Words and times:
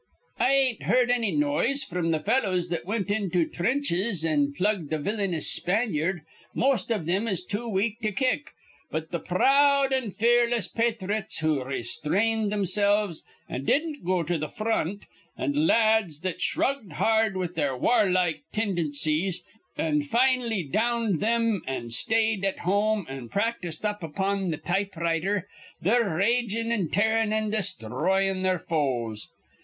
"I 0.39 0.51
ain't 0.51 0.81
heerd 0.81 1.11
anny 1.11 1.29
noise 1.29 1.83
fr'm 1.83 2.09
th' 2.11 2.25
fellows 2.25 2.69
that 2.69 2.87
wint 2.87 3.11
into 3.11 3.47
threnches 3.47 4.25
an' 4.25 4.51
plugged 4.51 4.89
th' 4.89 4.95
villyanious 4.97 5.53
Spanyard. 5.53 6.21
Most 6.55 6.89
iv 6.89 7.05
thim 7.05 7.27
is 7.27 7.45
too 7.45 7.67
weak 7.69 7.99
to 7.99 8.11
kick. 8.11 8.49
But 8.89 9.11
th' 9.11 9.23
proud 9.23 9.93
an' 9.93 10.09
fearless 10.09 10.67
pathrites 10.67 11.41
who 11.41 11.63
restrained 11.63 12.51
thimsilves, 12.51 13.21
an' 13.47 13.65
didn't 13.65 14.03
go 14.03 14.23
to 14.23 14.39
th' 14.39 14.51
fr 14.51 14.69
ront, 14.69 15.01
th' 15.37 15.55
la 15.55 15.75
ads 15.75 16.21
that 16.21 16.39
sthruggled 16.41 16.93
hard 16.93 17.37
with 17.37 17.53
their 17.53 17.77
warlike 17.77 18.41
tindincies, 18.51 19.43
an' 19.77 20.01
fin'lly 20.01 20.63
downed 20.63 21.19
thim 21.19 21.61
an' 21.67 21.91
stayed 21.91 22.43
at 22.43 22.61
home 22.65 23.05
an' 23.07 23.29
practised 23.29 23.85
up 23.85 24.01
upon 24.01 24.51
th' 24.51 24.63
typewriter, 24.65 25.47
they're 25.79 26.09
ragin' 26.15 26.71
an' 26.71 26.89
tearin' 26.89 27.31
an' 27.31 27.51
desthroyin' 27.51 28.41
their 28.41 28.57
foes. 28.57 29.29